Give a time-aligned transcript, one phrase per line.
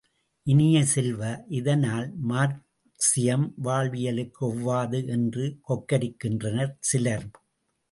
[0.47, 1.19] இனிய செல்வ,
[1.49, 7.27] இதனால் மார்க்சியம் வாழ்வியலுக்கு ஒவ்வாதது என்று கொக்கரிக்கின்றனர் சிலர்.